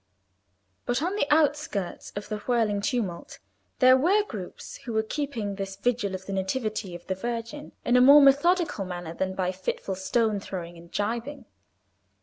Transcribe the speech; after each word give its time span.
But 0.87 1.03
on 1.03 1.15
the 1.15 1.27
outskirts 1.29 2.09
of 2.15 2.27
the 2.27 2.39
whirling 2.47 2.81
tumult 2.81 3.37
there 3.77 3.95
were 3.95 4.23
groups 4.27 4.77
who 4.77 4.93
were 4.93 5.03
keeping 5.03 5.53
this 5.53 5.75
vigil 5.75 6.15
of 6.15 6.25
the 6.25 6.33
Nativity 6.33 6.95
of 6.95 7.05
the 7.05 7.13
Virgin 7.13 7.73
in 7.85 7.95
a 7.95 8.01
more 8.01 8.19
methodical 8.19 8.83
manner 8.83 9.13
than 9.13 9.35
by 9.35 9.51
fitful 9.51 9.93
stone 9.93 10.39
throwing 10.39 10.75
and 10.75 10.91
gibing. 10.91 11.45